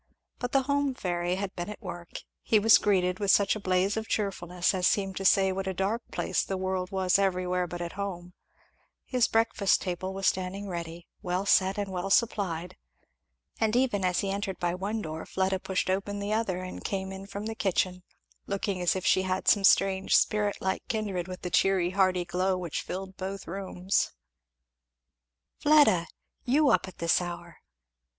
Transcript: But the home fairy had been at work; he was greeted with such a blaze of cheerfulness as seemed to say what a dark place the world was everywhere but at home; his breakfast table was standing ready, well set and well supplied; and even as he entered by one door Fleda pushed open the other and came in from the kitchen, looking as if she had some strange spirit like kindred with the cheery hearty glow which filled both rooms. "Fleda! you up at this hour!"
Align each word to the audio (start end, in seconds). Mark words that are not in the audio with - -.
But 0.39 0.51
the 0.51 0.63
home 0.63 0.95
fairy 0.95 1.35
had 1.35 1.55
been 1.55 1.69
at 1.69 1.79
work; 1.79 2.23
he 2.41 2.57
was 2.57 2.79
greeted 2.79 3.19
with 3.19 3.29
such 3.29 3.55
a 3.55 3.59
blaze 3.59 3.95
of 3.95 4.07
cheerfulness 4.07 4.73
as 4.73 4.87
seemed 4.87 5.15
to 5.17 5.25
say 5.25 5.51
what 5.51 5.67
a 5.67 5.75
dark 5.75 6.01
place 6.11 6.41
the 6.43 6.57
world 6.57 6.89
was 6.89 7.19
everywhere 7.19 7.67
but 7.67 7.83
at 7.83 7.91
home; 7.91 8.33
his 9.05 9.27
breakfast 9.27 9.79
table 9.83 10.11
was 10.11 10.25
standing 10.25 10.67
ready, 10.67 11.05
well 11.21 11.45
set 11.45 11.77
and 11.77 11.91
well 11.91 12.09
supplied; 12.09 12.77
and 13.59 13.75
even 13.75 14.03
as 14.03 14.21
he 14.21 14.31
entered 14.31 14.57
by 14.57 14.73
one 14.73 15.03
door 15.03 15.23
Fleda 15.23 15.59
pushed 15.59 15.87
open 15.87 16.17
the 16.17 16.33
other 16.33 16.63
and 16.63 16.83
came 16.83 17.11
in 17.11 17.27
from 17.27 17.45
the 17.45 17.53
kitchen, 17.53 18.01
looking 18.47 18.81
as 18.81 18.95
if 18.95 19.05
she 19.05 19.21
had 19.21 19.47
some 19.47 19.63
strange 19.63 20.15
spirit 20.17 20.57
like 20.59 20.81
kindred 20.87 21.27
with 21.27 21.43
the 21.43 21.51
cheery 21.51 21.91
hearty 21.91 22.25
glow 22.25 22.57
which 22.57 22.81
filled 22.81 23.15
both 23.17 23.45
rooms. 23.47 24.13
"Fleda! 25.59 26.07
you 26.43 26.69
up 26.71 26.87
at 26.87 26.97
this 26.97 27.21
hour!" 27.21 27.59